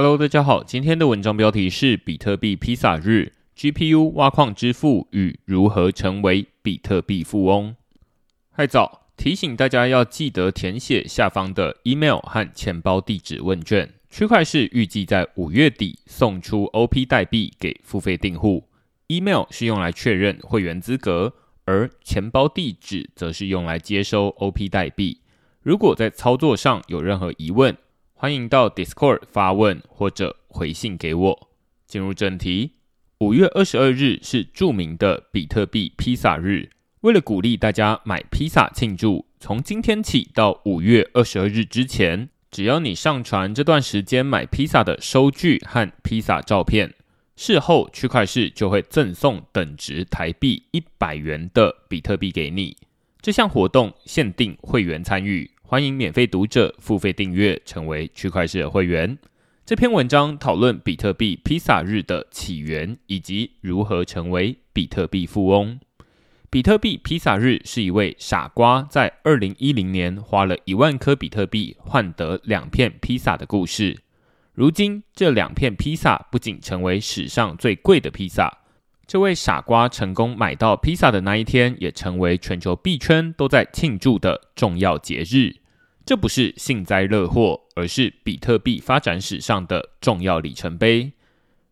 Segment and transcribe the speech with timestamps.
[0.00, 7.74] Hello，大家好，今天的文章标题是比特币披萨日，GPU 挖矿支付与如何成为比特币富翁。
[8.52, 13.92] 嗨早，提醒大家要记得填写下方的 email 和钱包地址问卷。
[14.08, 18.68] 区块是预计在五月底送出 OP 代币给付费订户
[19.08, 21.34] ，email 是用来确认会员资格，
[21.64, 25.22] 而钱包地址则是用来接收 OP 代币。
[25.60, 27.76] 如果在操作上有任何疑问，
[28.20, 31.48] 欢迎到 Discord 发问或者回信给我。
[31.86, 32.72] 进入正题，
[33.20, 36.70] 五月二十二日是著名的比特币披萨日。
[37.02, 46.92] 为了鼓励大家买披萨庆祝，从今天起到五月二十二日之前，只要你上传这段时间买披萨的收据和披萨照片，
[47.36, 52.76] 事后区块市就会赠送等值台币一百元的比特币给你。
[53.20, 59.18] 这项活动限定会员参与，欢迎免费读者付费订阅成为区块市的会员。
[59.66, 65.78] 这篇文章讨论比特币披萨日的起源以及如何成为比特币富翁。
[66.48, 73.98] 比特币披萨日是一位傻瓜在二零一零年花了一万颗比特币换得两片披萨的故事。
[74.54, 78.60] 如今，这两片披萨不仅成为史上最贵的披萨，
[79.08, 85.56] 这位傻瓜成功买到披萨的那一天，也成为全球币圈都在庆祝的重要节日。
[86.04, 91.14] 这不是幸灾乐祸，而是比特币发展史上的重要里程碑。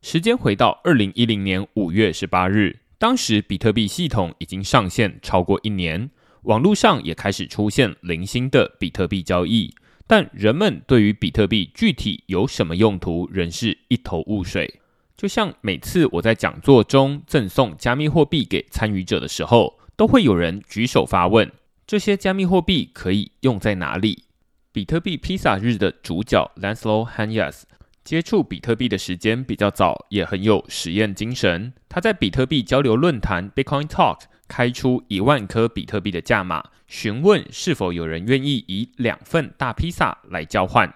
[0.01, 2.79] 时间回到二零一零年五月十八日。
[2.97, 6.09] 当时比特币系统已经上线超过一年，
[6.45, 9.75] 网络上也开始出现零星的比特币交易，
[10.07, 14.81] 但人们对于比特币具体有什么用途仍是一头雾水。
[15.17, 21.51] 就像每次我在讲座中赠送加密货币给参与者的时候，都会有人举手发问：
[21.87, 24.25] 这些加密货币可以用在哪里？
[24.73, 27.63] 比特币披萨日的主角 Lanslo Hanyas。
[28.05, 31.73] 接触比特币的时间比较早，也很有实验精神。
[31.89, 40.95] 他在比特币交流论坛 Bitcoin Talk 开出一万颗比特币的价码，询问是否有人愿意以两份大披萨来交换。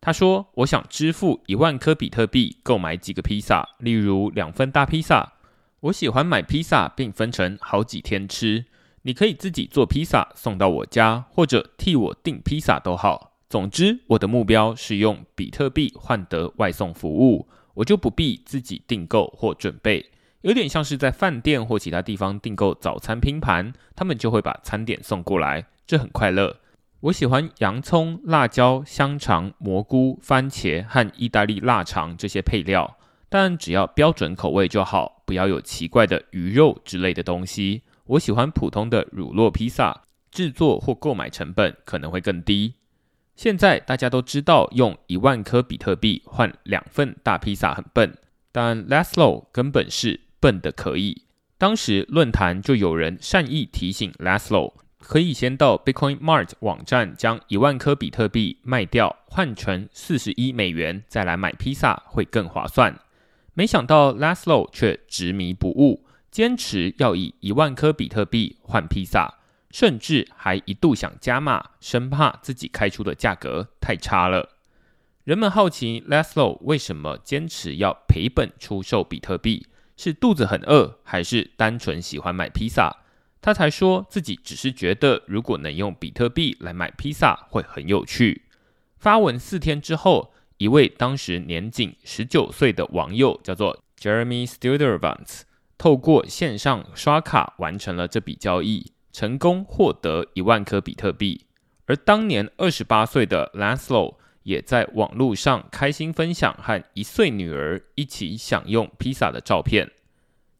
[0.00, 5.34] 他说：“我想支付一万颗比特币购买几个披萨，例如两份大披萨。
[5.80, 8.64] 我喜欢买披萨并分成好几天吃。
[9.02, 20.08] 你可以自己做披萨送到我家，或者替我订披萨都好。”总之，我的目标是用比特币换得外送服务，我就不必自己订购或准备，
[20.42, 26.59] 有点像是在饭店或其他地方订购早餐拼盘，他们就会把餐点送过来，这很快乐。
[27.00, 32.98] 我喜欢洋葱、辣椒、香肠、蘑菇、番茄和意大利腊肠这些配料，
[33.30, 37.84] 但只要标准口味就好，不要有奇怪的鱼肉之类的东西。
[38.04, 42.74] 我喜欢普通的乳酪披萨，制作或购买成本可能会更低。
[43.34, 48.14] 现在大家都知道，用一万颗比特币换两份大披萨很笨，
[48.52, 51.22] 但 Laslo 根本是笨的可以。
[51.56, 62.98] 当时论坛就有人善意提醒 Laslo 可以先到 Bitcoin Mart 网站将一万颗比特币卖掉，换成四十一美元，再来买披萨会更划算。
[63.54, 69.34] 没想到 Laslo 却执迷不悟，坚持要以一万颗比特币换披萨。
[69.72, 74.56] 甚至还一度想加码，生怕自己开出的价格太差了。
[75.22, 83.04] 人们好奇 Laslo 为什么坚持要赔本出售比特币，是肚子很饿，还是单纯喜欢买披萨？
[83.40, 88.42] 他才说自己只是觉得，如果能用比特币来买披萨会很有趣。
[88.98, 95.42] 发文四天之后，一位当时年仅十九岁的网友叫做 Jeremy Studervant，
[95.78, 98.92] 透过线上刷卡完成了这笔交易。
[99.12, 101.44] 成功获得一万颗比特币，
[101.86, 104.14] 而当年二十八岁的 Laszlo
[104.44, 109.90] 也在网络上开心分享和一岁女儿一起享用披萨的照片。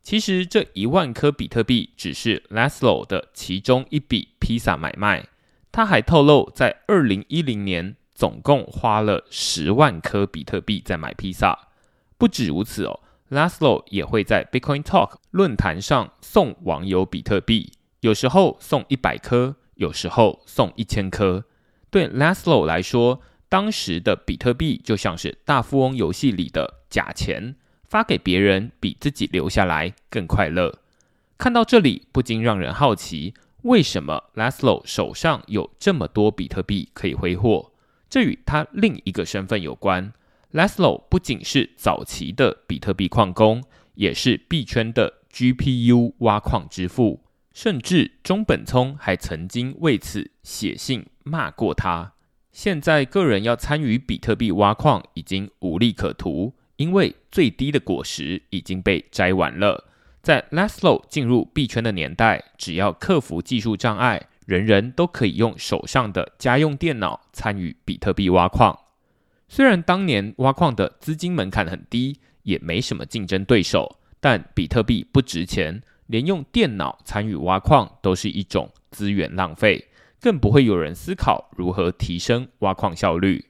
[0.02, 5.28] 其实这一万颗比特币只是 Laszlo 的其中一笔披萨买卖。
[5.70, 11.68] 他还透露，在二零一零年总共花了十万颗比特币在买披萨。
[12.18, 13.00] 不止如此哦
[13.30, 17.72] ，Laszlo 也会在 Bitcoin Talk 论坛上送网友比特币。
[18.00, 21.44] 有时候送一百颗，有时候送一千颗。
[21.90, 27.56] 对 Laszlo 来说，当时的比特币就像是大富翁游戏里的假钱，
[27.90, 30.78] 发给别人比自己留下来更快乐。
[31.36, 37.72] 看到这里，不禁让人好奇，为什么 Laszlo 手上有这么多比特币可以挥霍？
[38.08, 40.12] 这与他另一个身份有关。
[40.52, 43.64] Laszlo 不仅是早期的比特币矿工，
[43.94, 47.24] 也是币圈的 GPU 挖矿之父。
[47.52, 52.12] 甚至中本聪还曾经为此写信骂过他。
[52.52, 59.86] 现在个人要参与比特币挖矿已经无利可图，因为最低的果实已经被摘完了。
[60.22, 68.78] 在 Laszlo 进入币圈的年代，只要克服技术障碍，人人都可以用手上的家用电脑参与比特币挖矿。
[69.46, 79.88] 虽然当年挖矿的资金门槛很低，也没什么竞争对手，但比特币不值钱，连用电脑参与挖矿都是一种资源浪费。
[80.18, 83.44] 更不会有人思考如何提升挖矿效率。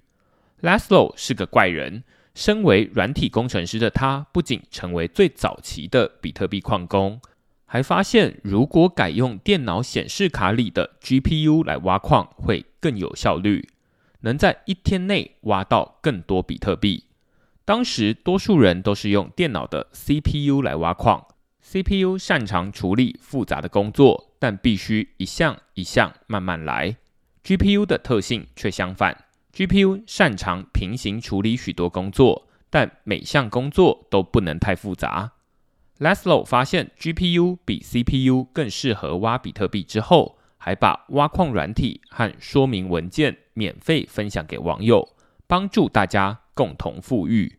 [0.62, 2.02] Laszlo 是个怪人，
[2.34, 7.20] 身为软体工程师的他，不仅成为最早期的比特币矿工，
[7.66, 13.68] 还发现如果改用电脑显示卡里的 GPU 来挖矿会更有效率，
[14.20, 17.04] 能在一天内挖到更多比特币。
[17.64, 21.26] 当时多数人都是用电脑的 CPU 来挖矿
[21.62, 24.28] ，CPU 擅长处理复杂的工作。
[24.42, 26.96] 但必须一项一项慢慢来。
[27.44, 35.32] GPU 的特性却相反，GPU 擅长平行处理许多工作，但每项工作都不能太复杂。
[35.98, 45.16] Laslo 发现 GPU 比 CPU 更适合挖比特币之后，还把挖矿软体和说明文件免费分享给网友，
[45.46, 47.58] 帮助大家共同富裕。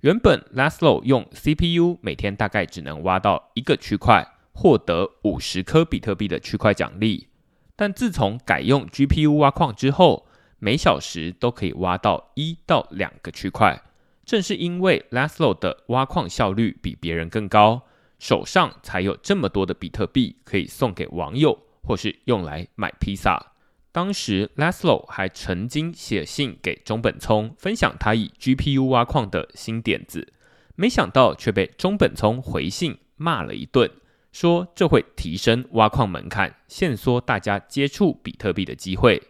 [0.00, 4.32] 原本 Laslo 用 CPU 每天大概只能挖到一个区块。
[4.58, 7.28] 获得五十颗比特币的区块奖励，
[7.76, 10.26] 但自从改用 GPU 挖矿之后，
[10.66, 13.80] 每小时都可以挖到一到两个区块。
[14.24, 17.82] 正是因为 Laslo 的挖矿效率比别人更高，
[18.18, 23.52] 手上才有这么多的比特币可以送给网友，或是用来买披萨。
[23.92, 30.32] 当时 Laslo 还曾经写信给中本聪，分享他以 GPU 挖矿的新点子，
[30.74, 33.88] 没想到却被中本聪回信骂了一顿。
[34.32, 39.22] 说这会提升挖矿门槛，限缩大家接触比特币的机会。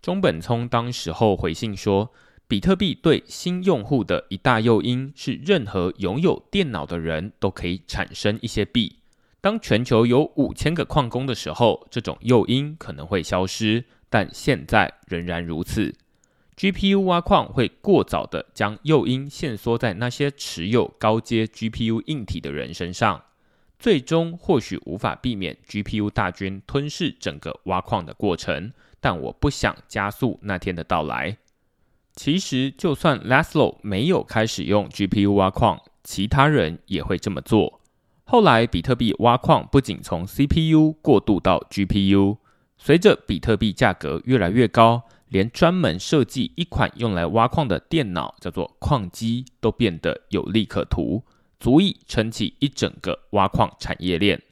[0.00, 2.10] 中本聪当时候回信说，
[2.46, 8.96] 比特币对新用户的一大诱因是，任何拥有电脑的人都可以产生一些币。
[9.40, 15.94] 当全球有五千个矿工的时候，这种诱因可能会消失，但现在仍然如此。
[16.56, 23.22] GPU 挖矿会过早的将诱因限缩在那些持有高阶 GPU 硬体的人身上。
[23.78, 31.36] 最终或许无法避免 GPU 大军吞噬整个挖矿的过程，但我不想加速那天的到来。
[32.14, 37.80] 其实，就算 Laslo 没有开始用 GPU 挖矿，其他人也会这么做。
[38.24, 42.38] 后来，比特币挖矿不仅从 CPU 过渡到 GPU，
[42.76, 51.24] 随着比特币价格越来越高，连专门设计一款用来挖矿的电脑，叫做矿机，都变得有利可图。
[51.60, 54.42] 足以撑起一整个挖矿产业链，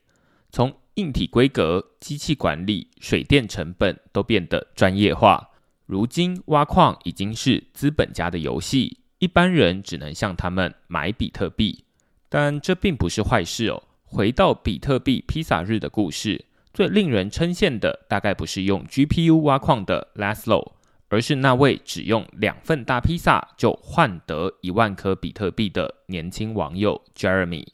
[0.51, 5.51] 从硬体规格、机器管理、水电成本都变得专业化。
[5.87, 11.85] 如今挖矿已经是资本家的游戏，一般人只能向他们买比特币。
[12.29, 13.83] 但这并不是坏事哦。
[14.05, 16.45] 回到比特币披萨日的故事，
[16.75, 20.73] 最令人称羡的大概不是用 GPU 挖矿的 Laszlo。
[21.09, 27.65] 而是那位只用两份大披萨就换得一万颗比特币的年轻网友 Jeremy，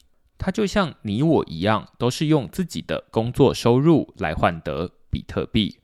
[0.43, 5.77] 他就像你我一样，都是用自己的工作收入来换得比特币。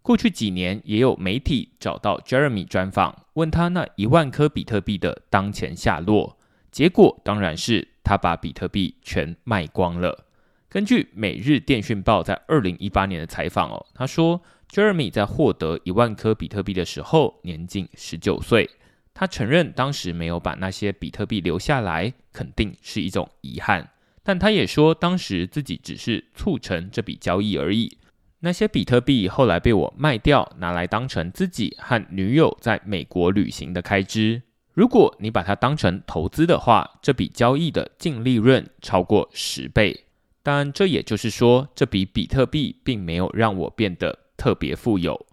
[0.00, 6.38] 过去几年，也有媒体找到 Jeremy 专访，问他那一万颗比特币的当前下落，
[6.70, 10.24] 结果当然是他把比特币全卖光了。
[10.70, 14.40] 根据《每日电讯报》在二零一八年的采访哦，他说。
[14.68, 18.68] Jeremy 在获得一万颗比特币的时候，年仅十九岁。
[19.14, 23.88] 他承认当时没有把那些比特币留下来，肯定是一种遗憾。
[24.26, 27.96] 但他也说，当时自己只是促成这笔交易而已。
[28.40, 34.42] 那些比特币后来被我卖掉，拿来当成自己和女友在美国旅行的开支。
[34.72, 40.06] 如果你把它当成投资的话，这笔交易的净利润超过十倍。
[40.42, 44.18] 但这也就是说，这笔比特币并没有让我变得。
[44.36, 45.26] 特别富有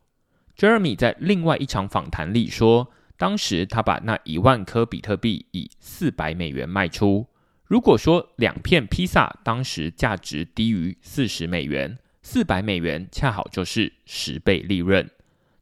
[0.58, 7.28] ，Jeremy 在另外一场访谈里说，当时他把那一万颗比特币以四百美元卖出。
[7.74, 15.10] 如果说两片披萨当时价值低于四十美元，四百美元恰好就是十倍利润。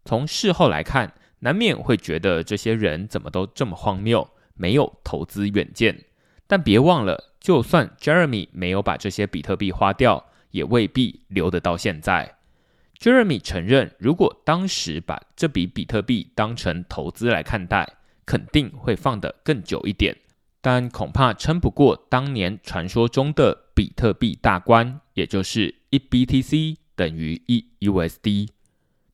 [0.03, 6.03] 从事后来看，难免会觉得这些人怎么都这么荒谬，没有投资远见。
[6.47, 12.35] 但别忘了，就算 Jeremy 没有把这些比特币花掉，也未必留得到现在。
[12.99, 17.87] Jeremy 承认，如果当时把这笔比特币当成投资来看待，
[18.25, 20.17] 肯定会放得更久一点，
[20.61, 28.49] 但恐怕撑不过当年传说中的比特币大关，也就是一 BTC 等于一 USD。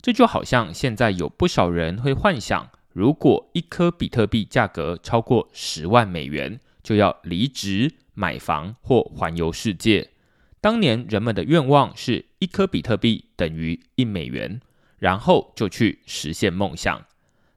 [0.02, 10.12] 这就好像现在有不少人会幻想，如果一颗比特币价格超过十万美元，就要离职、买房或环游世界。
[10.60, 14.60] 当年人们的愿望是一颗比特币等于一美元，
[14.98, 17.06] 然后就去实现梦想。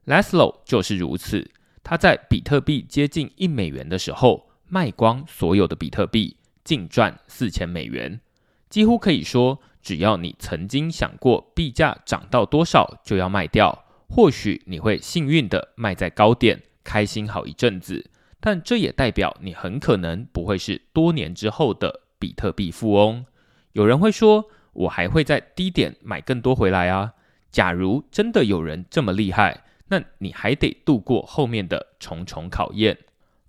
[0.07, 1.51] Laszlo 就是如此，
[1.83, 8.21] 他在比特币接近一美元的时候卖光所有的比特币，净赚四千美元。
[8.69, 18.11] 几乎可以说，只要你曾经想过币价涨到多少就要卖掉，或许你会幸运的卖在高点，开心好一阵子。
[18.41, 22.03] 但这也代表你很可能不会是多年之后的。
[22.21, 23.25] 比特币富翁，
[23.73, 24.45] 有人会说，
[24.75, 27.15] 我还会在低点买更多回来啊。
[27.51, 32.97] 假如真的有人这么厉害，那你还得度过后面的重重考验。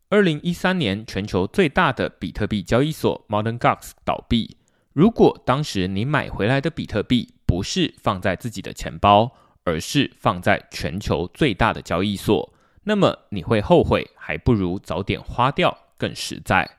[0.10, 4.57] 二零一三年，全球最大的比特币交易所 Modern Gox 倒闭。
[4.91, 9.31] 如果当时你买回来的比特币不是放在自己的钱包，
[9.63, 16.69] 而是放在全球最大的交易所，那么你会后悔，还不如早点花掉更实在。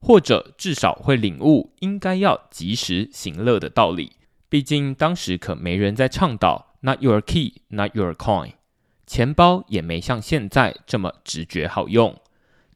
[0.00, 4.12] 或者至少会领悟应该要及时行乐的道理。
[4.48, 8.52] 毕竟当时可没人在倡导 “not your key, not your coin”，
[9.06, 12.20] 钱包也没像现在这么直觉好用。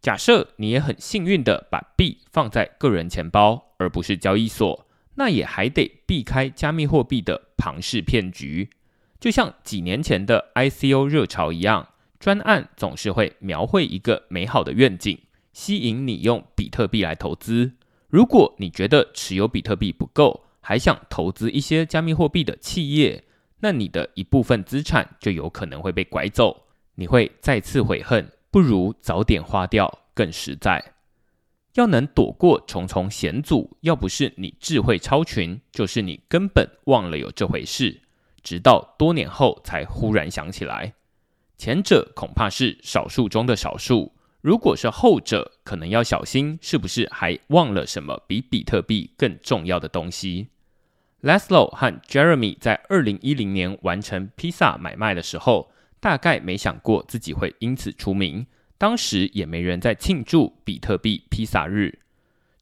[0.01, 8.71] 假设你也很幸运的把币放在个人钱包，而不是交易所，那也还得避开加密货币的庞氏骗局。
[9.19, 11.89] 就像几年前的 ICO 热潮一样，
[12.21, 15.19] 专案总是会描绘一个美好的愿景。
[15.53, 17.73] 吸引你用比特币来投资。
[18.07, 23.25] 如果你觉得持有比特币不够，还想投资一些加密货币的企业，
[23.61, 26.65] 那你的一部分资产就有可能会被拐走。
[26.95, 30.95] 你会再次悔恨，不如早点花掉更实在。
[31.75, 38.01] 要能躲过重重险阻，要不是你智慧超群，就是你根本忘了有这回事，
[38.43, 40.95] 直到多年后才忽然想起来。
[41.57, 44.13] 前者恐怕是少数中的少数。
[44.41, 50.49] 如果是后者，可能要小心，是不是还忘了什么比比特币更重要的东西
[51.23, 58.47] Leslo 和 Jeremy 在二零一零年完成披萨买卖的时候，大概没想过自己会因此出名。
[58.79, 61.99] 当时也没人在庆祝比特币披萨日。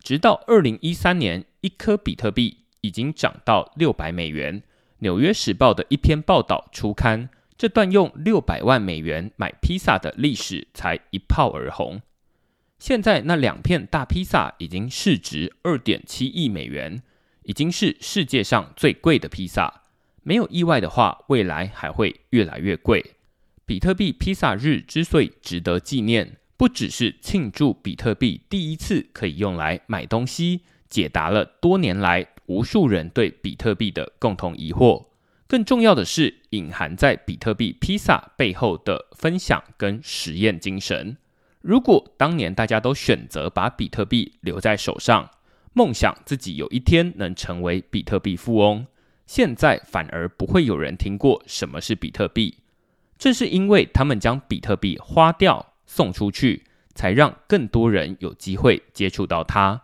[0.03, 4.61] 直到二零一三年，一颗比特币已经涨到六百美元，
[5.01, 7.29] 《纽约时报》的一篇报道出刊。
[7.59, 12.01] 这段用六百万美元买披萨的历史才一炮而红。
[12.79, 17.03] 现在那两片大披萨已经市值二点七亿美元，
[17.47, 19.83] 已经是世界上最贵的披萨。
[20.23, 23.13] 没有意外的话，未来还会越来越贵。
[23.65, 35.07] 比特币披萨日之所以值得纪念，不只是庆祝比特币第一次可以用来买东西，解答了多年来无数人对比特币的共同疑惑。
[35.47, 41.17] 更重要的是，隐含在比特币披萨背后的分享跟实验精神。
[41.61, 45.31] 如果当年大家都选择把比特币留在手上，
[45.77, 48.87] 梦想自己有一天能成为比特币富翁，
[49.27, 52.57] 现在反而不会有人听过什么是比特币。
[53.19, 56.65] 正是因为他们将比特币花掉送出去，
[56.95, 59.83] 才让更多人有机会接触到它。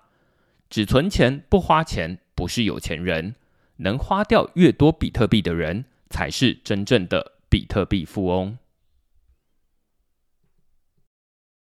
[0.70, 3.34] 只存钱不花钱，不是有钱人。
[3.76, 8.56] 能花掉越多比特币的人，才是真正的比特币富翁。